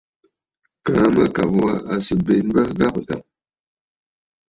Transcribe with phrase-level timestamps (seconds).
[0.85, 3.17] Kaa mâkàbə̀ wa à sɨ̀ bê m̀bə ghâbə̀ ghâbə̀.